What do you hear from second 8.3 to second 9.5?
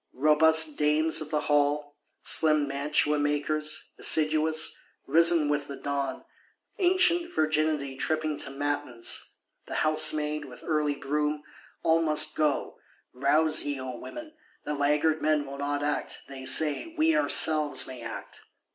to matins;